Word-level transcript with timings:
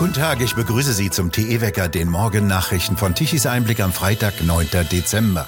Guten 0.00 0.14
Tag, 0.14 0.40
ich 0.40 0.54
begrüße 0.54 0.94
Sie 0.94 1.10
zum 1.10 1.30
TE-Wecker, 1.30 1.90
den 1.90 2.08
Morgennachrichten 2.08 2.96
von 2.96 3.14
Tichys 3.14 3.44
Einblick 3.44 3.80
am 3.80 3.92
Freitag, 3.92 4.42
9. 4.42 4.66
Dezember. 4.90 5.46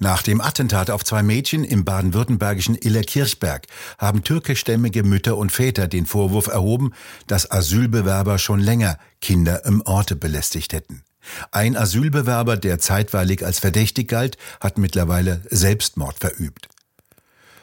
Nach 0.00 0.22
dem 0.22 0.40
Attentat 0.40 0.90
auf 0.90 1.04
zwei 1.04 1.22
Mädchen 1.22 1.62
im 1.62 1.84
baden-württembergischen 1.84 2.74
Illerkirchberg 2.74 3.68
haben 3.96 4.24
türkischstämmige 4.24 5.04
Mütter 5.04 5.36
und 5.36 5.52
Väter 5.52 5.86
den 5.86 6.04
Vorwurf 6.06 6.48
erhoben, 6.48 6.94
dass 7.28 7.48
Asylbewerber 7.48 8.38
schon 8.38 8.58
länger 8.58 8.98
Kinder 9.20 9.64
im 9.64 9.82
Orte 9.82 10.16
belästigt 10.16 10.72
hätten. 10.72 11.04
Ein 11.52 11.76
Asylbewerber, 11.76 12.56
der 12.56 12.80
zeitweilig 12.80 13.46
als 13.46 13.60
verdächtig 13.60 14.08
galt, 14.08 14.36
hat 14.60 14.78
mittlerweile 14.78 15.42
Selbstmord 15.48 16.18
verübt. 16.18 16.68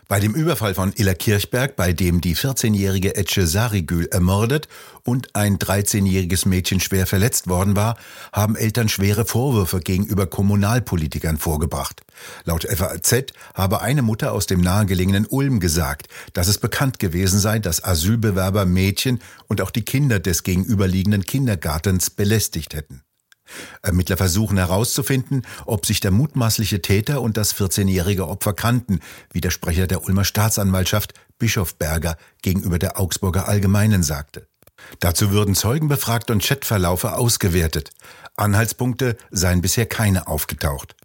Bei 0.07 0.19
dem 0.19 0.35
Überfall 0.35 0.75
von 0.75 0.93
Illa 0.93 1.15
Kirchberg, 1.15 1.75
bei 1.75 1.91
dem 1.91 2.21
die 2.21 2.35
14-jährige 2.35 3.15
Etche 3.15 3.47
Sarigül 3.47 4.05
ermordet 4.11 4.67
und 5.03 5.35
ein 5.35 5.57
13-jähriges 5.57 6.47
Mädchen 6.47 6.79
schwer 6.79 7.07
verletzt 7.07 7.47
worden 7.47 7.75
war, 7.75 7.97
haben 8.31 8.55
Eltern 8.55 8.87
schwere 8.87 9.25
Vorwürfe 9.25 9.79
gegenüber 9.79 10.27
Kommunalpolitikern 10.27 11.37
vorgebracht. 11.37 12.03
Laut 12.43 12.67
FAZ 12.69 13.33
habe 13.55 13.81
eine 13.81 14.03
Mutter 14.03 14.33
aus 14.33 14.45
dem 14.45 14.61
nahegelegenen 14.61 15.25
Ulm 15.25 15.59
gesagt, 15.59 16.07
dass 16.33 16.49
es 16.49 16.59
bekannt 16.59 16.99
gewesen 16.99 17.39
sei, 17.39 17.57
dass 17.57 17.83
Asylbewerber 17.83 18.65
Mädchen 18.65 19.21
und 19.47 19.59
auch 19.59 19.71
die 19.71 19.85
Kinder 19.85 20.19
des 20.19 20.43
gegenüberliegenden 20.43 21.23
Kindergartens 21.23 22.11
belästigt 22.11 22.75
hätten. 22.75 23.04
Ermittler 23.81 24.17
versuchen 24.17 24.57
herauszufinden, 24.57 25.45
ob 25.65 25.85
sich 25.85 25.99
der 25.99 26.11
mutmaßliche 26.11 26.81
Täter 26.81 27.21
und 27.21 27.37
das 27.37 27.55
14-jährige 27.55 28.27
Opfer 28.27 28.53
kannten, 28.53 28.99
wie 29.31 29.41
der 29.41 29.51
Sprecher 29.51 29.87
der 29.87 30.03
Ulmer 30.03 30.25
Staatsanwaltschaft 30.25 31.13
Bischof 31.37 31.75
Berger 31.75 32.17
gegenüber 32.41 32.79
der 32.79 32.99
Augsburger 32.99 33.47
Allgemeinen 33.47 34.03
sagte. 34.03 34.47
Dazu 34.99 35.31
würden 35.31 35.55
Zeugen 35.55 35.87
befragt 35.87 36.31
und 36.31 36.43
Chatverlaufe 36.43 37.13
ausgewertet. 37.13 37.91
Anhaltspunkte 38.35 39.17
seien 39.31 39.61
bisher 39.61 39.85
keine 39.85 40.27
aufgetaucht. 40.27 40.95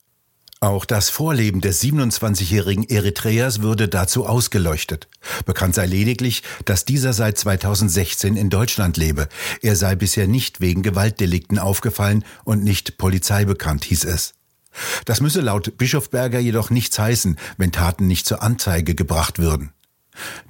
Auch 0.62 0.84
das 0.84 1.08
Vorleben 1.08 1.62
des 1.62 1.82
27-jährigen 1.82 2.84
Eritreers 2.84 3.62
würde 3.62 3.88
dazu 3.88 4.26
ausgeleuchtet. 4.26 5.08
Bekannt 5.46 5.74
sei 5.74 5.86
lediglich, 5.86 6.42
dass 6.66 6.84
dieser 6.84 7.14
seit 7.14 7.38
2016 7.38 8.36
in 8.36 8.50
Deutschland 8.50 8.98
lebe. 8.98 9.30
Er 9.62 9.74
sei 9.74 9.94
bisher 9.94 10.28
nicht 10.28 10.60
wegen 10.60 10.82
Gewaltdelikten 10.82 11.58
aufgefallen 11.58 12.26
und 12.44 12.62
nicht 12.62 12.98
Polizei 12.98 13.46
bekannt, 13.46 13.84
hieß 13.84 14.04
es. 14.04 14.34
Das 15.06 15.22
müsse 15.22 15.40
laut 15.40 15.78
Bischofberger 15.78 16.40
jedoch 16.40 16.68
nichts 16.68 16.98
heißen, 16.98 17.38
wenn 17.56 17.72
Taten 17.72 18.06
nicht 18.06 18.26
zur 18.26 18.42
Anzeige 18.42 18.94
gebracht 18.94 19.38
würden. 19.38 19.72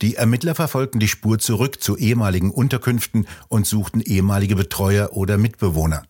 Die 0.02 0.16
Ermittler 0.16 0.56
verfolgten 0.56 0.98
die 0.98 1.06
Spur 1.06 1.38
zurück 1.38 1.80
zu 1.80 1.96
ehemaligen 1.96 2.50
Unterkünften 2.50 3.28
und 3.46 3.64
suchten 3.64 4.00
ehemalige 4.00 4.56
Betreuer 4.56 5.12
oder 5.12 5.38
Mitbewohner. 5.38 6.02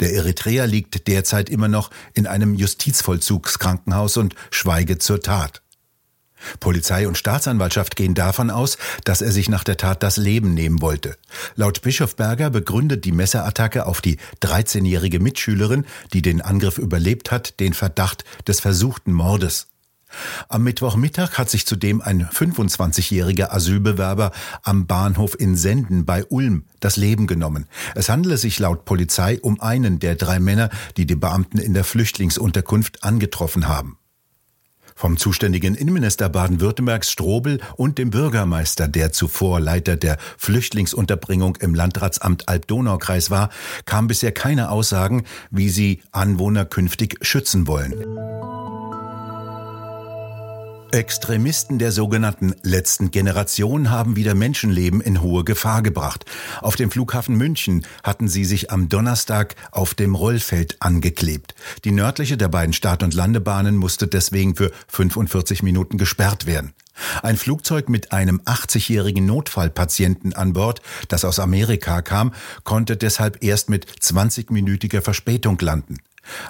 Der 0.00 0.12
Eritreer 0.12 0.66
liegt 0.66 1.08
derzeit 1.08 1.50
immer 1.50 1.68
noch 1.68 1.90
in 2.14 2.26
einem 2.26 2.54
Justizvollzugskrankenhaus 2.54 4.16
und 4.16 4.34
schweige 4.50 4.98
zur 4.98 5.20
Tat. 5.20 5.62
Polizei 6.60 7.06
und 7.08 7.18
Staatsanwaltschaft 7.18 7.96
gehen 7.96 8.14
davon 8.14 8.50
aus, 8.50 8.78
dass 9.04 9.22
er 9.22 9.32
sich 9.32 9.48
nach 9.48 9.64
der 9.64 9.76
Tat 9.76 10.02
das 10.02 10.16
Leben 10.16 10.54
nehmen 10.54 10.80
wollte. 10.80 11.16
Laut 11.56 11.82
Bischof 11.82 12.16
Berger 12.16 12.50
begründet 12.50 13.04
die 13.04 13.12
Messerattacke 13.12 13.86
auf 13.86 14.00
die 14.00 14.18
13-jährige 14.42 15.20
Mitschülerin, 15.20 15.84
die 16.12 16.22
den 16.22 16.40
Angriff 16.40 16.78
überlebt 16.78 17.30
hat, 17.30 17.60
den 17.60 17.74
Verdacht 17.74 18.24
des 18.46 18.60
versuchten 18.60 19.12
Mordes. 19.12 19.67
Am 20.48 20.62
Mittwochmittag 20.62 21.38
hat 21.38 21.50
sich 21.50 21.66
zudem 21.66 22.00
ein 22.00 22.26
25-jähriger 22.26 23.50
Asylbewerber 23.52 24.32
am 24.62 24.86
Bahnhof 24.86 25.38
in 25.38 25.56
Senden 25.56 26.04
bei 26.04 26.24
Ulm 26.24 26.64
das 26.80 26.96
Leben 26.96 27.26
genommen. 27.26 27.66
Es 27.94 28.08
handele 28.08 28.36
sich 28.36 28.58
laut 28.58 28.84
Polizei 28.84 29.38
um 29.40 29.60
einen 29.60 29.98
der 29.98 30.14
drei 30.14 30.40
Männer, 30.40 30.70
die 30.96 31.06
die 31.06 31.16
Beamten 31.16 31.58
in 31.58 31.74
der 31.74 31.84
Flüchtlingsunterkunft 31.84 33.04
angetroffen 33.04 33.68
haben. 33.68 33.98
Vom 34.98 35.16
zuständigen 35.16 35.76
Innenminister 35.76 36.28
Baden-Württembergs 36.28 37.12
Strobel 37.12 37.60
und 37.76 37.98
dem 37.98 38.10
Bürgermeister, 38.10 38.88
der 38.88 39.12
zuvor 39.12 39.60
Leiter 39.60 39.96
der 39.96 40.18
Flüchtlingsunterbringung 40.38 41.54
im 41.60 41.76
Landratsamt 41.76 42.48
Alb-Donau-Kreis 42.48 43.30
war, 43.30 43.50
kam 43.84 44.08
bisher 44.08 44.32
keine 44.32 44.70
Aussagen, 44.70 45.22
wie 45.52 45.68
sie 45.68 46.02
Anwohner 46.10 46.64
künftig 46.64 47.16
schützen 47.22 47.68
wollen. 47.68 47.94
Extremisten 50.92 51.78
der 51.78 51.92
sogenannten 51.92 52.54
letzten 52.62 53.10
Generation 53.10 53.90
haben 53.90 54.16
wieder 54.16 54.34
Menschenleben 54.34 55.00
in 55.00 55.20
hohe 55.20 55.44
Gefahr 55.44 55.82
gebracht. 55.82 56.24
Auf 56.62 56.76
dem 56.76 56.90
Flughafen 56.90 57.36
München 57.36 57.86
hatten 58.02 58.28
sie 58.28 58.44
sich 58.44 58.70
am 58.70 58.88
Donnerstag 58.88 59.54
auf 59.70 59.94
dem 59.94 60.14
Rollfeld 60.14 60.76
angeklebt. 60.80 61.54
Die 61.84 61.90
nördliche 61.90 62.36
der 62.36 62.48
beiden 62.48 62.72
Start- 62.72 63.02
und 63.02 63.14
Landebahnen 63.14 63.76
musste 63.76 64.06
deswegen 64.06 64.56
für 64.56 64.72
45 64.88 65.62
Minuten 65.62 65.98
gesperrt 65.98 66.46
werden. 66.46 66.72
Ein 67.22 67.36
Flugzeug 67.36 67.88
mit 67.88 68.12
einem 68.12 68.40
80-jährigen 68.40 69.26
Notfallpatienten 69.26 70.32
an 70.32 70.54
Bord, 70.54 70.80
das 71.08 71.24
aus 71.24 71.38
Amerika 71.38 72.02
kam, 72.02 72.32
konnte 72.64 72.96
deshalb 72.96 73.42
erst 73.42 73.68
mit 73.68 73.86
20-minütiger 73.86 75.02
Verspätung 75.02 75.58
landen. 75.60 75.98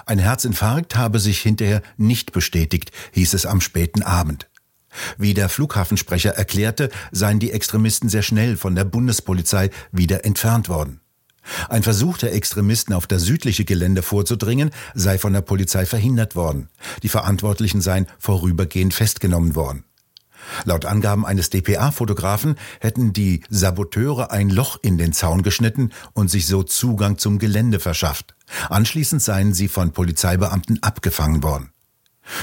Ein 0.05 0.19
Herzinfarkt 0.19 0.95
habe 0.95 1.19
sich 1.19 1.39
hinterher 1.39 1.81
nicht 1.97 2.31
bestätigt, 2.31 2.91
hieß 3.11 3.33
es 3.33 3.45
am 3.45 3.61
späten 3.61 4.03
Abend. 4.03 4.49
Wie 5.17 5.33
der 5.33 5.49
Flughafensprecher 5.49 6.31
erklärte, 6.31 6.89
seien 7.11 7.39
die 7.39 7.51
Extremisten 7.51 8.09
sehr 8.09 8.23
schnell 8.23 8.57
von 8.57 8.75
der 8.75 8.85
Bundespolizei 8.85 9.69
wieder 9.91 10.25
entfernt 10.25 10.69
worden. 10.69 11.01
Ein 11.67 11.83
Versuch 11.83 12.17
der 12.17 12.33
Extremisten 12.33 12.93
auf 12.93 13.07
das 13.07 13.23
südliche 13.23 13.65
Gelände 13.65 14.01
vorzudringen, 14.01 14.71
sei 14.93 15.17
von 15.17 15.33
der 15.33 15.41
Polizei 15.41 15.85
verhindert 15.85 16.35
worden. 16.35 16.69
Die 17.01 17.09
Verantwortlichen 17.09 17.81
seien 17.81 18.07
vorübergehend 18.19 18.93
festgenommen 18.93 19.55
worden. 19.55 19.83
Laut 20.65 20.85
Angaben 20.85 21.25
eines 21.25 21.49
DPA-Fotografen 21.49 22.55
hätten 22.79 23.13
die 23.13 23.43
Saboteure 23.49 24.31
ein 24.31 24.49
Loch 24.49 24.77
in 24.81 24.97
den 24.97 25.13
Zaun 25.13 25.43
geschnitten 25.43 25.91
und 26.13 26.29
sich 26.29 26.47
so 26.47 26.63
Zugang 26.63 27.17
zum 27.17 27.39
Gelände 27.39 27.79
verschafft. 27.79 28.35
Anschließend 28.69 29.21
seien 29.21 29.53
sie 29.53 29.67
von 29.67 29.91
Polizeibeamten 29.91 30.81
abgefangen 30.81 31.43
worden. 31.43 31.71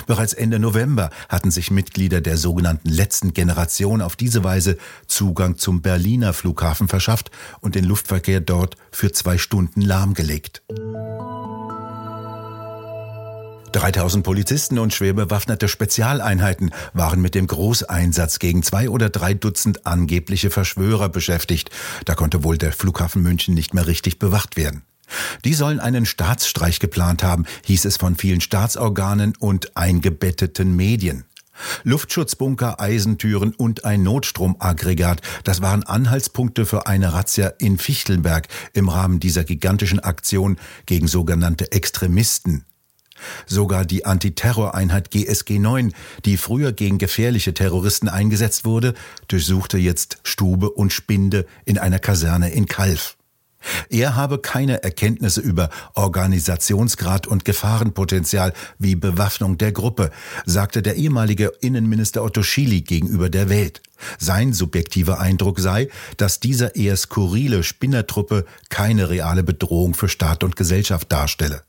Bereits 0.06 0.32
Ende 0.32 0.58
November 0.58 1.10
hatten 1.28 1.50
sich 1.50 1.70
Mitglieder 1.70 2.20
der 2.20 2.36
sogenannten 2.36 2.88
letzten 2.88 3.32
Generation 3.32 4.02
auf 4.02 4.16
diese 4.16 4.44
Weise 4.44 4.78
Zugang 5.06 5.58
zum 5.58 5.82
Berliner 5.82 6.32
Flughafen 6.32 6.88
verschafft 6.88 7.30
und 7.60 7.74
den 7.74 7.84
Luftverkehr 7.84 8.40
dort 8.40 8.76
für 8.90 9.12
zwei 9.12 9.38
Stunden 9.38 9.80
lahmgelegt. 9.80 10.62
3000 13.76 14.24
Polizisten 14.24 14.78
und 14.78 14.94
schwer 14.94 15.12
bewaffnete 15.12 15.68
Spezialeinheiten 15.68 16.70
waren 16.94 17.20
mit 17.20 17.34
dem 17.34 17.46
Großeinsatz 17.46 18.38
gegen 18.38 18.62
zwei 18.62 18.88
oder 18.88 19.10
drei 19.10 19.34
Dutzend 19.34 19.86
angebliche 19.86 20.48
Verschwörer 20.48 21.10
beschäftigt. 21.10 21.68
Da 22.06 22.14
konnte 22.14 22.42
wohl 22.42 22.56
der 22.56 22.72
Flughafen 22.72 23.22
München 23.22 23.52
nicht 23.52 23.74
mehr 23.74 23.86
richtig 23.86 24.18
bewacht 24.18 24.56
werden. 24.56 24.82
Die 25.44 25.52
sollen 25.52 25.78
einen 25.78 26.06
Staatsstreich 26.06 26.80
geplant 26.80 27.22
haben, 27.22 27.44
hieß 27.66 27.84
es 27.84 27.98
von 27.98 28.16
vielen 28.16 28.40
Staatsorganen 28.40 29.34
und 29.38 29.76
eingebetteten 29.76 30.74
Medien. 30.74 31.24
Luftschutzbunker, 31.84 32.80
Eisentüren 32.80 33.54
und 33.54 33.84
ein 33.84 34.02
Notstromaggregat, 34.02 35.20
das 35.44 35.60
waren 35.60 35.84
Anhaltspunkte 35.84 36.64
für 36.64 36.86
eine 36.86 37.12
Razzia 37.12 37.52
in 37.58 37.76
Fichtelberg 37.76 38.48
im 38.72 38.88
Rahmen 38.88 39.20
dieser 39.20 39.44
gigantischen 39.44 40.00
Aktion 40.00 40.56
gegen 40.86 41.08
sogenannte 41.08 41.72
Extremisten. 41.72 42.64
Sogar 43.46 43.84
die 43.84 44.04
Antiterroreinheit 44.04 45.10
GSG 45.10 45.58
9, 45.58 45.92
die 46.24 46.36
früher 46.36 46.72
gegen 46.72 46.98
gefährliche 46.98 47.54
Terroristen 47.54 48.08
eingesetzt 48.08 48.64
wurde, 48.64 48.94
durchsuchte 49.28 49.78
jetzt 49.78 50.18
Stube 50.22 50.70
und 50.70 50.92
Spinde 50.92 51.46
in 51.64 51.78
einer 51.78 51.98
Kaserne 51.98 52.50
in 52.50 52.66
Kalf. 52.66 53.16
Er 53.90 54.16
habe 54.16 54.38
keine 54.38 54.82
Erkenntnisse 54.82 55.40
über 55.40 55.70
Organisationsgrad 55.94 57.26
und 57.26 57.44
Gefahrenpotenzial 57.44 58.52
wie 58.78 58.94
Bewaffnung 58.94 59.58
der 59.58 59.72
Gruppe, 59.72 60.10
sagte 60.44 60.82
der 60.82 60.96
ehemalige 60.96 61.52
Innenminister 61.60 62.22
Otto 62.22 62.42
Schily 62.42 62.82
gegenüber 62.82 63.28
der 63.28 63.48
Welt. 63.48 63.82
Sein 64.18 64.52
subjektiver 64.52 65.20
Eindruck 65.20 65.58
sei, 65.58 65.88
dass 66.16 66.40
dieser 66.40 66.76
eher 66.76 66.96
skurrile 66.96 67.62
Spinnertruppe 67.62 68.44
keine 68.68 69.08
reale 69.08 69.42
Bedrohung 69.42 69.94
für 69.94 70.08
Staat 70.08 70.44
und 70.44 70.56
Gesellschaft 70.56 71.10
darstelle. 71.10 71.62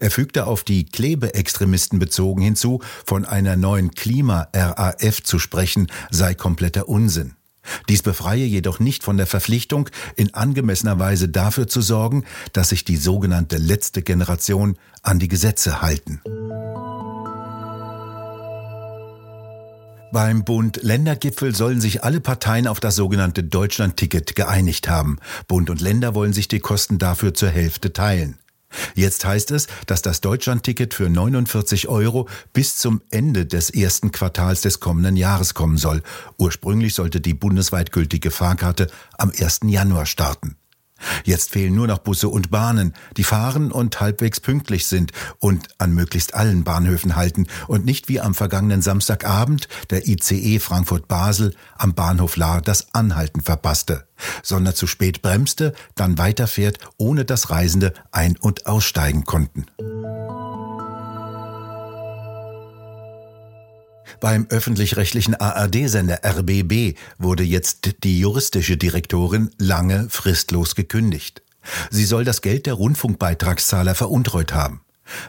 Er 0.00 0.10
fügte 0.10 0.46
auf 0.46 0.64
die 0.64 0.84
Klebeextremisten 0.84 1.98
bezogen 1.98 2.42
hinzu, 2.42 2.80
von 3.04 3.24
einer 3.24 3.56
neuen 3.56 3.92
Klima-RAF 3.92 5.22
zu 5.22 5.38
sprechen, 5.38 5.88
sei 6.10 6.34
kompletter 6.34 6.88
Unsinn. 6.88 7.34
Dies 7.88 8.02
befreie 8.02 8.44
jedoch 8.44 8.80
nicht 8.80 9.04
von 9.04 9.16
der 9.16 9.26
Verpflichtung, 9.26 9.88
in 10.16 10.34
angemessener 10.34 10.98
Weise 10.98 11.28
dafür 11.28 11.68
zu 11.68 11.80
sorgen, 11.80 12.24
dass 12.52 12.70
sich 12.70 12.84
die 12.84 12.96
sogenannte 12.96 13.56
letzte 13.56 14.02
Generation 14.02 14.76
an 15.02 15.18
die 15.18 15.28
Gesetze 15.28 15.80
halten. 15.80 16.20
Beim 20.12 20.44
Bund-Länder-Gipfel 20.44 21.54
sollen 21.54 21.80
sich 21.80 22.04
alle 22.04 22.20
Parteien 22.20 22.66
auf 22.66 22.80
das 22.80 22.96
sogenannte 22.96 23.42
Deutschland-Ticket 23.42 24.36
geeinigt 24.36 24.90
haben. 24.90 25.16
Bund 25.48 25.70
und 25.70 25.80
Länder 25.80 26.14
wollen 26.14 26.34
sich 26.34 26.48
die 26.48 26.60
Kosten 26.60 26.98
dafür 26.98 27.32
zur 27.32 27.48
Hälfte 27.48 27.94
teilen. 27.94 28.36
Jetzt 28.94 29.24
heißt 29.24 29.50
es, 29.50 29.66
dass 29.86 30.02
das 30.02 30.20
Deutschland-Ticket 30.20 30.94
für 30.94 31.08
49 31.08 31.88
Euro 31.88 32.28
bis 32.52 32.76
zum 32.76 33.02
Ende 33.10 33.46
des 33.46 33.70
ersten 33.70 34.12
Quartals 34.12 34.62
des 34.62 34.80
kommenden 34.80 35.16
Jahres 35.16 35.54
kommen 35.54 35.76
soll. 35.76 36.02
Ursprünglich 36.38 36.94
sollte 36.94 37.20
die 37.20 37.34
bundesweit 37.34 37.92
gültige 37.92 38.30
Fahrkarte 38.30 38.88
am 39.18 39.30
1. 39.30 39.60
Januar 39.64 40.06
starten. 40.06 40.56
Jetzt 41.24 41.50
fehlen 41.50 41.74
nur 41.74 41.86
noch 41.86 41.98
Busse 41.98 42.28
und 42.28 42.50
Bahnen, 42.50 42.94
die 43.16 43.24
fahren 43.24 43.72
und 43.72 44.00
halbwegs 44.00 44.40
pünktlich 44.40 44.86
sind 44.86 45.12
und 45.38 45.68
an 45.78 45.92
möglichst 45.92 46.34
allen 46.34 46.64
Bahnhöfen 46.64 47.16
halten 47.16 47.46
und 47.66 47.84
nicht 47.84 48.08
wie 48.08 48.20
am 48.20 48.34
vergangenen 48.34 48.82
Samstagabend 48.82 49.68
der 49.90 50.06
ICE 50.06 50.58
Frankfurt-Basel 50.58 51.54
am 51.76 51.94
Bahnhof 51.94 52.36
Lahr 52.36 52.60
das 52.60 52.94
Anhalten 52.94 53.40
verpasste, 53.40 54.06
sondern 54.42 54.74
zu 54.74 54.86
spät 54.86 55.22
bremste, 55.22 55.74
dann 55.94 56.18
weiterfährt, 56.18 56.78
ohne 56.96 57.24
dass 57.24 57.50
Reisende 57.50 57.92
ein- 58.10 58.36
und 58.36 58.66
aussteigen 58.66 59.24
konnten. 59.24 59.66
Beim 64.22 64.46
öffentlich-rechtlichen 64.50 65.34
ARD-Sender 65.34 66.20
RBB 66.24 66.96
wurde 67.18 67.42
jetzt 67.42 68.04
die 68.04 68.20
juristische 68.20 68.76
Direktorin 68.76 69.50
lange 69.58 70.06
fristlos 70.10 70.76
gekündigt. 70.76 71.42
Sie 71.90 72.04
soll 72.04 72.24
das 72.24 72.40
Geld 72.40 72.66
der 72.66 72.74
Rundfunkbeitragszahler 72.74 73.96
veruntreut 73.96 74.54
haben. 74.54 74.82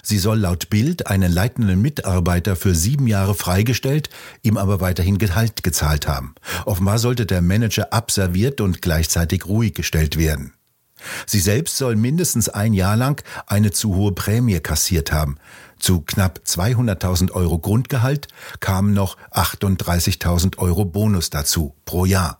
Sie 0.03 0.19
soll 0.19 0.37
laut 0.37 0.69
Bild 0.69 1.07
einen 1.07 1.31
leitenden 1.31 1.81
Mitarbeiter 1.81 2.55
für 2.55 2.75
sieben 2.75 3.07
Jahre 3.07 3.33
freigestellt, 3.33 4.11
ihm 4.43 4.57
aber 4.57 4.79
weiterhin 4.79 5.17
Gehalt 5.17 5.63
gezahlt 5.63 6.07
haben. 6.07 6.35
Offenbar 6.65 6.99
sollte 6.99 7.25
der 7.25 7.41
Manager 7.41 7.91
abserviert 7.93 8.61
und 8.61 8.83
gleichzeitig 8.83 9.47
ruhig 9.47 9.73
gestellt 9.73 10.19
werden. 10.19 10.53
Sie 11.25 11.39
selbst 11.39 11.77
soll 11.77 11.95
mindestens 11.95 12.47
ein 12.47 12.73
Jahr 12.73 12.95
lang 12.95 13.23
eine 13.47 13.71
zu 13.71 13.95
hohe 13.95 14.11
Prämie 14.11 14.59
kassiert 14.59 15.11
haben. 15.11 15.37
Zu 15.83 15.99
knapp 15.99 16.39
200.000 16.45 17.31
Euro 17.31 17.59
Grundgehalt 17.59 18.29
kamen 18.61 18.93
noch 18.93 19.17
38.000 19.31 20.57
Euro 20.57 20.85
Bonus 20.85 21.29
dazu 21.29 21.75
pro 21.83 22.05
Jahr. 22.05 22.39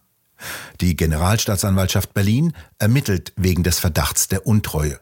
Die 0.79 0.95
Generalstaatsanwaltschaft 0.95 2.13
Berlin 2.13 2.53
ermittelt 2.79 3.33
wegen 3.35 3.63
des 3.63 3.79
Verdachts 3.79 4.29
der 4.29 4.47
Untreue. 4.47 4.97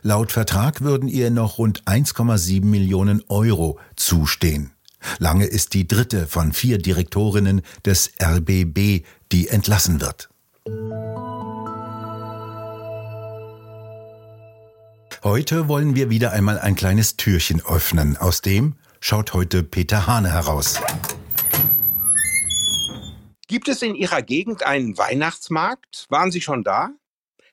Laut 0.00 0.32
Vertrag 0.32 0.80
würden 0.80 1.10
ihr 1.10 1.30
noch 1.30 1.58
rund 1.58 1.82
1,7 1.84 2.64
Millionen 2.64 3.22
Euro 3.28 3.78
zustehen. 3.94 4.72
Lange 5.18 5.44
ist 5.44 5.74
die 5.74 5.86
dritte 5.86 6.26
von 6.26 6.54
vier 6.54 6.78
Direktorinnen 6.78 7.60
des 7.84 8.10
RBB, 8.22 9.04
die 9.32 9.48
entlassen 9.48 10.00
wird. 10.00 10.30
Heute 15.24 15.66
wollen 15.68 15.96
wir 15.96 16.10
wieder 16.10 16.32
einmal 16.32 16.58
ein 16.58 16.74
kleines 16.74 17.16
Türchen 17.16 17.64
öffnen. 17.64 18.18
Aus 18.18 18.42
dem 18.42 18.74
schaut 19.00 19.32
heute 19.32 19.62
Peter 19.62 20.06
Hane 20.06 20.30
heraus. 20.30 20.80
Gibt 23.48 23.68
es 23.68 23.80
in 23.80 23.94
Ihrer 23.94 24.20
Gegend 24.20 24.64
einen 24.64 24.98
Weihnachtsmarkt? 24.98 26.06
Waren 26.10 26.30
Sie 26.30 26.42
schon 26.42 26.64
da? 26.64 26.90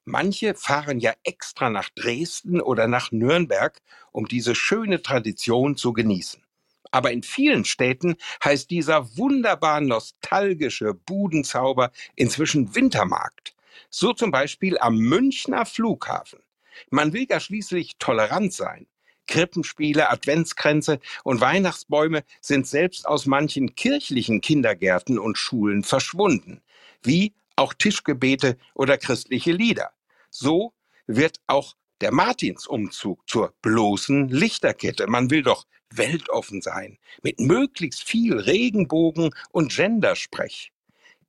Manche 0.04 0.56
fahren 0.56 1.00
ja 1.00 1.14
extra 1.24 1.70
nach 1.70 1.90
Dresden 1.96 2.60
oder 2.60 2.90
nach 2.90 3.12
Nürnberg, 3.12 3.80
um 4.12 4.28
diese 4.28 4.56
schöne 4.56 5.02
Tradition 5.02 5.78
zu 5.78 5.94
genießen. 5.94 6.44
Aber 6.92 7.12
in 7.12 7.24
vielen 7.24 7.64
Städten 7.64 8.18
heißt 8.44 8.70
dieser 8.70 9.18
wunderbar 9.18 9.80
nostalgische 9.80 10.94
Budenzauber 10.94 11.92
inzwischen 12.16 12.76
Wintermarkt. 12.76 13.56
So 13.90 14.12
zum 14.12 14.32
Beispiel 14.32 14.78
am 14.78 14.98
Münchner 14.98 15.66
Flughafen. 15.66 16.43
Man 16.90 17.14
will 17.14 17.26
ja 17.30 17.40
schließlich 17.40 17.98
tolerant 18.00 18.54
sein. 18.54 18.88
Krippenspiele, 19.28 20.10
Adventskränze 20.10 21.00
und 21.24 21.42
Weihnachtsbäume 21.42 22.24
sind 22.42 22.68
selbst 22.68 23.08
aus 23.08 23.26
manchen 23.26 23.76
kirchlichen 23.76 24.42
Kindergärten 24.42 25.18
und 25.18 25.38
Schulen 25.38 25.84
verschwunden, 25.84 26.62
wie 27.04 27.34
auch 27.56 27.74
Tischgebete 27.74 28.58
oder 28.74 28.98
christliche 28.98 29.52
Lieder. 29.52 29.92
So 30.30 30.74
wird 31.08 31.40
auch 31.48 31.76
der 32.02 32.12
Martinsumzug 32.12 33.28
zur 33.30 33.54
bloßen 33.62 34.28
Lichterkette. 34.30 35.08
Man 35.08 35.30
will 35.30 35.44
doch 35.44 35.66
weltoffen 35.90 36.62
sein, 36.62 36.98
mit 37.22 37.40
möglichst 37.40 38.04
viel 38.04 38.38
Regenbogen 38.38 39.34
und 39.52 39.74
Gendersprech. 39.74 40.72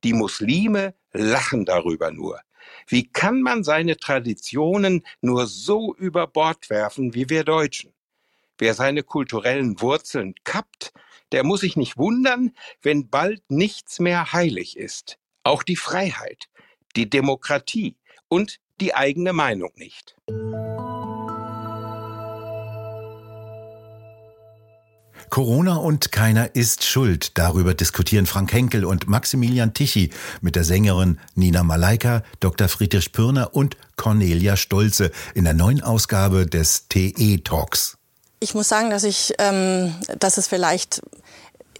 Die 0.03 0.13
Muslime 0.13 0.95
lachen 1.13 1.65
darüber 1.65 2.11
nur. 2.11 2.41
Wie 2.87 3.07
kann 3.07 3.41
man 3.41 3.63
seine 3.63 3.97
Traditionen 3.97 5.05
nur 5.21 5.47
so 5.47 5.95
über 5.95 6.27
Bord 6.27 6.69
werfen 6.69 7.13
wie 7.13 7.29
wir 7.29 7.43
Deutschen? 7.43 7.93
Wer 8.57 8.73
seine 8.73 9.03
kulturellen 9.03 9.81
Wurzeln 9.81 10.33
kappt, 10.43 10.93
der 11.31 11.43
muss 11.43 11.61
sich 11.61 11.75
nicht 11.75 11.97
wundern, 11.97 12.55
wenn 12.81 13.09
bald 13.09 13.41
nichts 13.49 13.99
mehr 13.99 14.31
heilig 14.31 14.77
ist. 14.77 15.17
Auch 15.43 15.63
die 15.63 15.75
Freiheit, 15.75 16.45
die 16.95 17.09
Demokratie 17.09 17.97
und 18.27 18.59
die 18.79 18.93
eigene 18.95 19.33
Meinung 19.33 19.71
nicht. 19.75 20.15
Corona 25.35 25.75
und 25.75 26.13
keiner 26.13 26.55
ist 26.55 26.85
schuld. 26.85 27.37
Darüber 27.37 27.73
diskutieren 27.73 28.25
Frank 28.25 28.53
Henkel 28.53 28.85
und 28.85 29.09
Maximilian 29.09 29.73
Tichy 29.73 30.11
mit 30.39 30.55
der 30.55 30.63
Sängerin 30.63 31.19
Nina 31.35 31.61
Malaika, 31.61 32.23
Dr. 32.39 32.69
Friedrich 32.69 33.11
Pürner 33.11 33.53
und 33.53 33.75
Cornelia 33.97 34.55
Stolze 34.55 35.11
in 35.33 35.43
der 35.43 35.53
neuen 35.53 35.83
Ausgabe 35.83 36.45
des 36.45 36.87
TE 36.87 37.41
Talks. 37.43 37.97
Ich 38.39 38.53
muss 38.53 38.69
sagen, 38.69 38.89
dass 38.89 39.03
ich, 39.03 39.33
ähm, 39.37 39.93
dass 40.19 40.37
es 40.37 40.47
vielleicht 40.47 41.01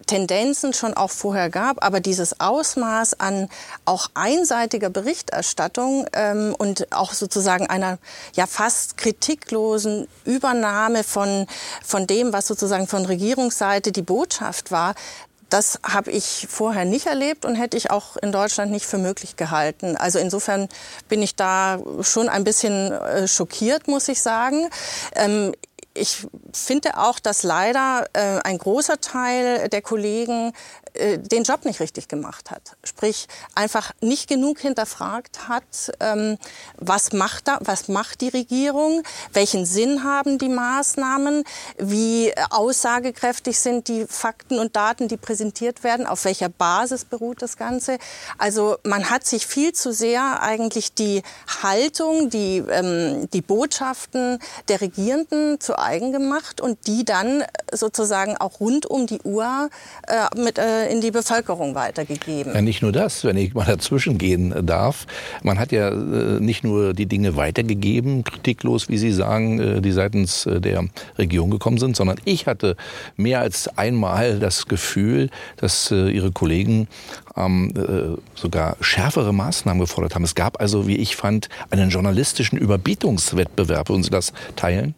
Tendenzen 0.08 0.74
schon 0.74 0.94
auch 0.94 1.12
vorher 1.12 1.50
gab, 1.50 1.84
aber 1.84 2.00
dieses 2.00 2.40
Ausmaß 2.40 3.20
an 3.20 3.50
auch 3.86 4.10
einseitiger 4.14 4.90
Berichterstattung 4.90 6.06
ähm, 6.14 6.56
und 6.58 6.92
auch 6.92 7.14
sozusagen 7.14 7.68
einer 7.68 7.98
ja 8.36 8.46
fast 8.46 8.98
kritiklosen 8.98 10.08
Übernahme 10.26 11.04
von, 11.04 11.48
von 11.84 12.08
dem, 12.08 12.34
was 12.34 12.48
sozusagen 12.48 12.88
von 12.88 13.06
Regierungsseite 13.06 13.92
die 13.92 14.02
Botschaft 14.02 14.72
war, 14.72 14.96
das 15.50 15.80
habe 15.84 16.12
ich 16.12 16.48
vorher 16.50 16.86
nicht 16.86 17.06
erlebt 17.06 17.46
und 17.46 17.56
hätte 17.56 17.78
ich 17.78 17.92
auch 17.92 18.18
in 18.18 18.32
Deutschland 18.32 18.72
nicht 18.72 18.86
für 18.86 18.98
möglich 18.98 19.36
gehalten. 19.36 19.96
Also 19.96 20.20
insofern 20.20 20.68
bin 21.08 21.22
ich 21.22 21.36
da 21.36 21.80
schon 22.02 22.30
ein 22.30 22.44
bisschen 22.44 22.92
äh, 22.92 23.28
schockiert, 23.28 23.88
muss 23.88 24.08
ich 24.08 24.22
sagen. 24.22 24.70
Ähm, 25.16 25.54
ich 25.96 26.28
finde 26.54 26.98
auch, 26.98 27.20
dass 27.20 27.44
leider 27.44 28.06
äh, 28.14 28.40
ein 28.44 28.58
großer 28.58 29.00
Teil 29.00 29.70
der 29.70 29.82
Kollegen 29.82 30.54
äh, 30.96 31.20
den 31.20 31.44
Job 31.44 31.66
nicht 31.66 31.80
richtig 31.80 32.08
gemacht 32.08 32.52
hat. 32.52 32.76
Sprich, 32.84 33.28
einfach 33.54 33.92
nicht 34.02 34.28
genug 34.28 34.60
hinterfragt 34.60 35.48
hat, 35.48 35.92
ähm, 36.00 36.38
was, 36.78 37.14
macht 37.14 37.48
da, 37.48 37.60
was 37.62 37.88
macht 37.88 38.22
die 38.22 38.30
Regierung, 38.30 39.04
welchen 39.34 39.66
Sinn 39.66 40.04
haben 40.04 40.38
die 40.38 40.50
Maßnahmen, 40.50 41.44
wie 41.78 42.34
aussagekräftig 42.50 43.60
sind 43.60 43.88
die 43.88 44.06
Fakten 44.08 44.60
und 44.60 44.76
Daten, 44.76 45.08
die 45.08 45.18
präsentiert 45.18 45.84
werden, 45.84 46.06
auf 46.06 46.26
welcher 46.26 46.50
Basis 46.50 47.06
beruht 47.06 47.42
das 47.42 47.58
Ganze. 47.58 47.98
Also 48.38 48.78
man 48.84 49.10
hat 49.10 49.26
sich 49.26 49.48
viel 49.48 49.74
zu 49.74 49.92
sehr 49.92 50.42
eigentlich 50.42 50.94
die 50.94 51.24
Haltung, 51.64 52.30
die, 52.30 52.58
ähm, 52.58 53.30
die 53.32 53.42
Botschaften 53.42 54.40
der 54.68 54.82
Regierenden 54.82 55.60
zu 55.60 55.78
eigen 55.78 56.12
gemacht 56.12 56.62
und 56.62 56.88
die 56.88 57.06
dann 57.06 57.44
sozusagen 57.72 58.38
auch 58.38 58.60
rund 58.60 58.86
um 58.86 59.08
die 59.08 59.22
Uhr 59.22 59.70
äh, 60.08 60.40
mit 60.40 60.58
äh, 60.58 60.85
in 60.86 61.02
die 61.02 61.12
Bevölkerung 61.12 61.76
weitergegeben. 61.76 62.54
Ja, 62.54 62.62
nicht 62.62 62.82
nur 62.82 62.92
das, 62.92 63.24
wenn 63.24 63.38
ich 63.38 63.54
mal 63.54 63.66
dazwischen 63.66 64.18
gehen 64.18 64.54
darf. 64.66 65.06
Man 65.44 65.60
hat 65.60 65.72
ja 65.72 65.90
äh, 65.90 66.40
nicht 66.40 66.64
nur 66.64 66.94
die 66.94 67.06
Dinge 67.06 67.36
weitergegeben, 67.36 68.24
kritiklos, 68.24 68.90
wie 68.90 68.98
Sie 68.98 69.12
sagen, 69.12 69.60
äh, 69.60 69.82
die 69.82 69.92
seitens 69.92 70.46
äh, 70.46 70.62
der 70.62 70.86
Regierung 71.18 71.52
gekommen 71.52 71.78
sind, 71.78 71.96
sondern 71.96 72.18
ich 72.26 72.48
hatte 72.48 72.76
mehr 73.18 73.40
als 73.40 73.68
einmal 73.78 74.40
das 74.40 74.68
Gefühl, 74.68 75.30
dass 75.58 75.92
Ihre 75.92 76.32
Kollegen 76.32 76.88
ähm, 77.36 78.18
sogar 78.36 78.78
schärfere 78.82 79.34
Maßnahmen 79.34 79.80
gefordert 79.80 80.16
haben. 80.16 80.24
Es 80.24 80.36
gab 80.36 80.60
also, 80.60 80.88
wie 80.88 80.98
ich 80.98 81.16
fand, 81.16 81.50
einen 81.70 81.90
journalistischen 81.90 82.58
Überbietungswettbewerb. 82.58 83.90
Würden 83.90 84.04
Sie 84.04 84.10
das 84.10 84.34
teilen? 84.56 84.96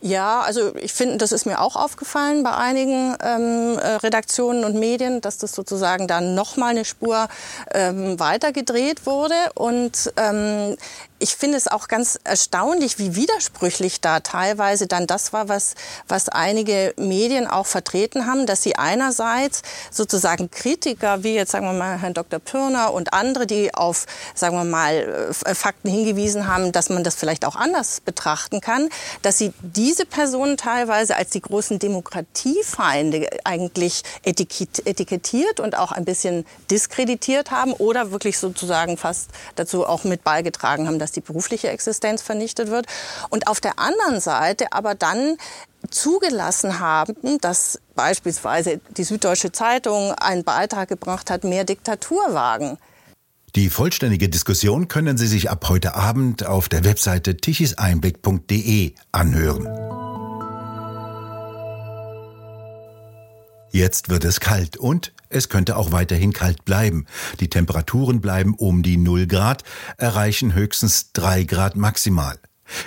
Ja, 0.00 0.40
also 0.40 0.74
ich 0.76 0.92
finde, 0.92 1.18
das 1.18 1.32
ist 1.32 1.46
mir 1.46 1.60
auch 1.60 1.76
aufgefallen 1.76 2.42
bei 2.42 2.52
einigen 2.52 3.16
ähm, 3.22 3.78
äh, 3.78 3.94
Redaktionen 3.96 4.64
und 4.64 4.74
Medien, 4.78 5.20
dass 5.20 5.38
das 5.38 5.52
sozusagen 5.52 6.08
dann 6.08 6.34
noch 6.34 6.56
mal 6.56 6.68
eine 6.68 6.84
Spur 6.84 7.28
ähm, 7.72 8.18
weiter 8.18 8.52
gedreht 8.52 9.06
wurde. 9.06 9.34
Und 9.54 10.12
ähm, 10.16 10.76
ich 11.22 11.36
finde 11.36 11.56
es 11.56 11.68
auch 11.68 11.86
ganz 11.86 12.18
erstaunlich, 12.24 12.98
wie 12.98 13.14
widersprüchlich 13.14 14.00
da 14.00 14.18
teilweise 14.18 14.88
dann 14.88 15.06
das 15.06 15.32
war, 15.32 15.48
was, 15.48 15.76
was 16.08 16.28
einige 16.28 16.94
Medien 16.96 17.46
auch 17.46 17.66
vertreten 17.66 18.26
haben, 18.26 18.44
dass 18.44 18.64
sie 18.64 18.74
einerseits 18.74 19.62
sozusagen 19.92 20.50
Kritiker, 20.50 21.22
wie 21.22 21.34
jetzt 21.34 21.52
sagen 21.52 21.64
wir 21.66 21.74
mal 21.74 21.98
Herrn 22.00 22.14
Dr. 22.14 22.40
Pirner 22.40 22.92
und 22.92 23.12
andere, 23.12 23.46
die 23.46 23.72
auf, 23.72 24.06
sagen 24.34 24.56
wir 24.56 24.64
mal, 24.64 25.30
äh, 25.44 25.54
Fakten 25.54 25.88
hingewiesen 25.88 26.48
haben, 26.48 26.72
dass 26.72 26.88
man 26.88 27.04
das 27.04 27.14
vielleicht 27.14 27.44
auch 27.44 27.54
anders 27.54 28.00
betrachten 28.00 28.60
kann, 28.60 28.88
dass 29.22 29.38
sie 29.38 29.52
diese 29.62 30.06
Personen 30.06 30.56
teilweise 30.56 31.14
als 31.14 31.30
die 31.30 31.40
großen 31.40 31.78
Demokratiefeinde 31.78 33.28
eigentlich 33.44 34.02
etikettiert 34.24 35.60
und 35.60 35.78
auch 35.78 35.92
ein 35.92 36.04
bisschen 36.04 36.44
diskreditiert 36.68 37.52
haben 37.52 37.72
oder 37.74 38.10
wirklich 38.10 38.40
sozusagen 38.40 38.96
fast 38.96 39.30
dazu 39.54 39.86
auch 39.86 40.02
mit 40.02 40.24
beigetragen 40.24 40.88
haben, 40.88 40.98
dass 40.98 41.11
die 41.12 41.20
berufliche 41.20 41.68
Existenz 41.68 42.22
vernichtet 42.22 42.70
wird. 42.70 42.86
Und 43.30 43.46
auf 43.46 43.60
der 43.60 43.78
anderen 43.78 44.20
Seite 44.20 44.72
aber 44.72 44.94
dann 44.94 45.36
zugelassen 45.90 46.78
haben, 46.78 47.38
dass 47.40 47.78
beispielsweise 47.94 48.80
die 48.96 49.04
Süddeutsche 49.04 49.52
Zeitung 49.52 50.12
einen 50.12 50.44
Beitrag 50.44 50.88
gebracht 50.88 51.30
hat, 51.30 51.44
mehr 51.44 51.64
Diktatur 51.64 52.34
wagen. 52.34 52.78
Die 53.54 53.68
vollständige 53.68 54.30
Diskussion 54.30 54.88
können 54.88 55.18
Sie 55.18 55.26
sich 55.26 55.50
ab 55.50 55.68
heute 55.68 55.94
Abend 55.94 56.46
auf 56.46 56.70
der 56.70 56.84
Webseite 56.84 57.36
tichiseinblick.de 57.36 58.94
anhören. 59.12 60.01
Jetzt 63.72 64.10
wird 64.10 64.26
es 64.26 64.38
kalt 64.38 64.76
und 64.76 65.14
es 65.30 65.48
könnte 65.48 65.76
auch 65.76 65.92
weiterhin 65.92 66.34
kalt 66.34 66.66
bleiben. 66.66 67.06
Die 67.40 67.48
Temperaturen 67.48 68.20
bleiben 68.20 68.54
um 68.54 68.82
die 68.82 68.98
0 68.98 69.26
Grad, 69.26 69.64
erreichen 69.96 70.52
höchstens 70.52 71.12
3 71.14 71.44
Grad 71.44 71.74
maximal. 71.74 72.38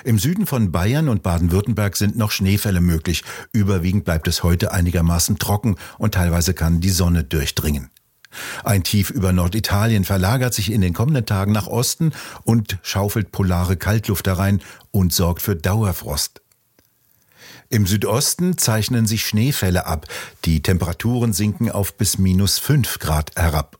Im 0.03 0.19
Süden 0.19 0.45
von 0.45 0.71
Bayern 0.71 1.09
und 1.09 1.23
Baden-Württemberg 1.23 1.97
sind 1.97 2.17
noch 2.17 2.29
Schneefälle 2.29 2.81
möglich. 2.81 3.23
Überwiegend 3.51 4.05
bleibt 4.05 4.27
es 4.27 4.43
heute 4.43 4.73
einigermaßen 4.73 5.39
trocken 5.39 5.75
und 5.97 6.13
teilweise 6.13 6.53
kann 6.53 6.81
die 6.81 6.91
Sonne 6.91 7.23
durchdringen. 7.23 7.89
Ein 8.63 8.83
Tief 8.83 9.09
über 9.09 9.31
Norditalien 9.31 10.03
verlagert 10.03 10.53
sich 10.53 10.71
in 10.71 10.81
den 10.81 10.93
kommenden 10.93 11.25
Tagen 11.25 11.51
nach 11.51 11.67
Osten 11.67 12.11
und 12.43 12.77
schaufelt 12.83 13.31
polare 13.31 13.75
Kaltluft 13.75 14.27
herein 14.27 14.61
und 14.91 15.13
sorgt 15.13 15.41
für 15.41 15.55
Dauerfrost. 15.55 16.41
Im 17.69 17.87
Südosten 17.87 18.57
zeichnen 18.57 19.07
sich 19.07 19.25
Schneefälle 19.25 19.85
ab. 19.85 20.05
Die 20.45 20.61
Temperaturen 20.61 21.33
sinken 21.33 21.71
auf 21.71 21.97
bis 21.97 22.17
minus 22.17 22.59
5 22.59 22.99
Grad 22.99 23.31
herab. 23.35 23.79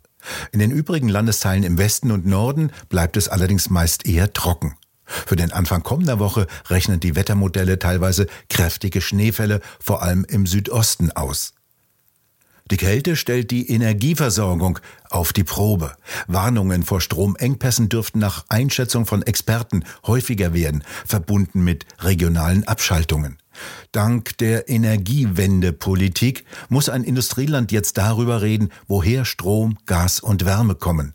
In 0.52 0.60
den 0.60 0.72
übrigen 0.72 1.08
Landesteilen 1.08 1.64
im 1.64 1.78
Westen 1.78 2.12
und 2.12 2.26
Norden 2.26 2.72
bleibt 2.90 3.16
es 3.16 3.30
allerdings 3.30 3.70
meist 3.70 4.08
eher 4.08 4.34
trocken. 4.34 4.76
Für 5.06 5.36
den 5.36 5.52
Anfang 5.52 5.84
kommender 5.84 6.18
Woche 6.18 6.48
rechnen 6.68 7.00
die 7.00 7.16
Wettermodelle 7.16 7.78
teilweise 7.78 8.26
kräftige 8.50 9.02
Schneefälle, 9.02 9.62
vor 9.80 10.02
allem 10.02 10.26
im 10.28 10.48
Südosten 10.48 11.12
aus. 11.12 11.54
Die 12.72 12.78
Kälte 12.78 13.16
stellt 13.16 13.52
die 13.52 13.70
Energieversorgung 13.70 14.80
auf 15.12 15.34
die 15.34 15.44
Probe. 15.44 15.96
Warnungen 16.26 16.82
vor 16.82 17.00
Stromengpässen 17.00 17.90
dürften 17.90 18.18
nach 18.18 18.46
Einschätzung 18.50 19.06
von 19.06 19.22
Experten 19.22 19.84
häufiger 20.08 20.56
werden, 20.56 20.84
verbunden 21.06 21.64
mit 21.64 21.86
regionalen 22.00 22.68
Abschaltungen. 22.68 23.38
Dank 23.92 24.38
der 24.38 24.70
Energiewendepolitik 24.70 26.46
muss 26.70 26.90
ein 26.90 27.04
Industrieland 27.04 27.72
jetzt 27.72 27.98
darüber 27.98 28.42
reden, 28.42 28.70
woher 28.88 29.26
Strom, 29.26 29.78
Gas 29.86 30.20
und 30.20 30.46
Wärme 30.46 30.76
kommen. 30.76 31.14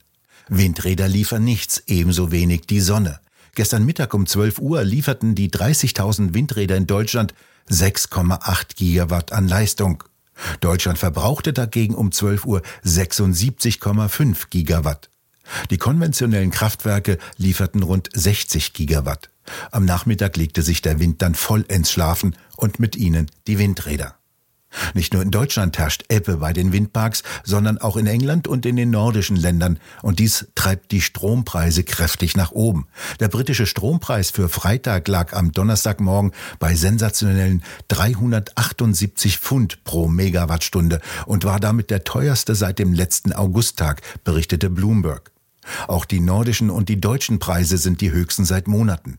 Windräder 0.48 1.08
liefern 1.08 1.44
nichts, 1.44 1.82
ebenso 1.86 2.32
wenig 2.32 2.62
die 2.62 2.80
Sonne. 2.80 3.20
Gestern 3.54 3.84
Mittag 3.84 4.14
um 4.14 4.26
12 4.26 4.58
Uhr 4.58 4.84
lieferten 4.84 5.34
die 5.34 5.50
30.000 5.50 6.34
Windräder 6.34 6.76
in 6.76 6.86
Deutschland 6.86 7.34
6,8 7.68 8.76
Gigawatt 8.76 9.32
an 9.32 9.48
Leistung. 9.48 10.04
Deutschland 10.60 10.98
verbrauchte 10.98 11.52
dagegen 11.52 11.94
um 11.94 12.12
12 12.12 12.46
Uhr 12.46 12.62
76,5 12.84 14.48
Gigawatt. 14.50 15.10
Die 15.70 15.78
konventionellen 15.78 16.50
Kraftwerke 16.50 17.18
lieferten 17.36 17.82
rund 17.82 18.08
60 18.12 18.72
Gigawatt. 18.72 19.30
Am 19.70 19.84
Nachmittag 19.84 20.36
legte 20.36 20.62
sich 20.62 20.82
der 20.82 21.00
Wind 21.00 21.22
dann 21.22 21.34
vollends 21.34 21.90
schlafen 21.90 22.36
und 22.56 22.78
mit 22.78 22.96
ihnen 22.96 23.30
die 23.46 23.58
Windräder. 23.58 24.16
Nicht 24.94 25.12
nur 25.12 25.22
in 25.22 25.30
Deutschland 25.30 25.78
herrscht 25.78 26.04
Ebbe 26.08 26.36
bei 26.36 26.52
den 26.52 26.72
Windparks, 26.72 27.22
sondern 27.42 27.78
auch 27.78 27.96
in 27.96 28.06
England 28.06 28.46
und 28.46 28.64
in 28.66 28.76
den 28.76 28.90
nordischen 28.90 29.36
Ländern. 29.36 29.78
Und 30.02 30.20
dies 30.20 30.46
treibt 30.54 30.92
die 30.92 31.00
Strompreise 31.00 31.82
kräftig 31.82 32.36
nach 32.36 32.52
oben. 32.52 32.86
Der 33.18 33.28
britische 33.28 33.66
Strompreis 33.66 34.30
für 34.30 34.48
Freitag 34.48 35.08
lag 35.08 35.32
am 35.32 35.52
Donnerstagmorgen 35.52 36.32
bei 36.58 36.76
sensationellen 36.76 37.64
378 37.88 39.38
Pfund 39.38 39.82
pro 39.82 40.06
Megawattstunde 40.06 41.00
und 41.26 41.44
war 41.44 41.58
damit 41.58 41.90
der 41.90 42.04
teuerste 42.04 42.54
seit 42.54 42.78
dem 42.78 42.92
letzten 42.92 43.32
Augusttag, 43.32 44.02
berichtete 44.22 44.70
Bloomberg. 44.70 45.32
Auch 45.88 46.04
die 46.04 46.20
nordischen 46.20 46.70
und 46.70 46.88
die 46.88 47.00
deutschen 47.00 47.38
Preise 47.38 47.78
sind 47.78 48.00
die 48.00 48.10
höchsten 48.10 48.44
seit 48.44 48.68
Monaten. 48.68 49.18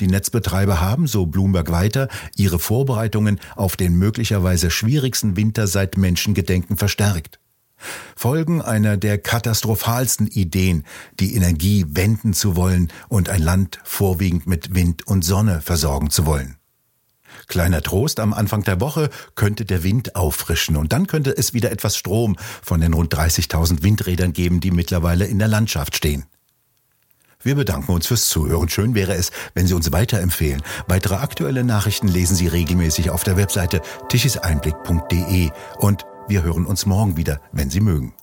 Die 0.00 0.08
Netzbetreiber 0.08 0.80
haben, 0.80 1.06
so 1.06 1.26
Bloomberg 1.26 1.70
weiter, 1.70 2.08
ihre 2.36 2.58
Vorbereitungen 2.58 3.38
auf 3.54 3.76
den 3.76 3.94
möglicherweise 3.94 4.70
schwierigsten 4.70 5.36
Winter 5.36 5.66
seit 5.66 5.96
Menschengedenken 5.96 6.76
verstärkt. 6.76 7.38
Folgen 8.14 8.60
einer 8.60 8.96
der 8.96 9.18
katastrophalsten 9.18 10.26
Ideen, 10.26 10.84
die 11.18 11.34
Energie 11.34 11.86
wenden 11.88 12.34
zu 12.34 12.56
wollen 12.56 12.92
und 13.08 13.30
ein 13.30 13.42
Land 13.42 13.80
vorwiegend 13.84 14.46
mit 14.46 14.74
Wind 14.74 15.06
und 15.06 15.22
Sonne 15.22 15.62
versorgen 15.62 16.10
zu 16.10 16.26
wollen. 16.26 16.59
Kleiner 17.50 17.82
Trost, 17.82 18.20
am 18.20 18.32
Anfang 18.32 18.62
der 18.62 18.80
Woche 18.80 19.10
könnte 19.34 19.64
der 19.64 19.82
Wind 19.82 20.14
auffrischen 20.14 20.76
und 20.76 20.92
dann 20.92 21.08
könnte 21.08 21.36
es 21.36 21.52
wieder 21.52 21.72
etwas 21.72 21.96
Strom 21.96 22.36
von 22.62 22.80
den 22.80 22.94
rund 22.94 23.12
30.000 23.12 23.82
Windrädern 23.82 24.32
geben, 24.32 24.60
die 24.60 24.70
mittlerweile 24.70 25.26
in 25.26 25.40
der 25.40 25.48
Landschaft 25.48 25.96
stehen. 25.96 26.26
Wir 27.42 27.56
bedanken 27.56 27.90
uns 27.90 28.06
fürs 28.06 28.28
Zuhören. 28.28 28.68
Schön 28.68 28.94
wäre 28.94 29.14
es, 29.14 29.32
wenn 29.54 29.66
Sie 29.66 29.74
uns 29.74 29.90
weiterempfehlen. 29.90 30.62
Weitere 30.86 31.16
aktuelle 31.16 31.64
Nachrichten 31.64 32.06
lesen 32.06 32.36
Sie 32.36 32.46
regelmäßig 32.46 33.10
auf 33.10 33.24
der 33.24 33.36
Webseite 33.36 33.82
tischiseinblick.de 34.08 35.50
und 35.78 36.06
wir 36.28 36.44
hören 36.44 36.66
uns 36.66 36.86
morgen 36.86 37.16
wieder, 37.16 37.40
wenn 37.50 37.68
Sie 37.68 37.80
mögen. 37.80 38.14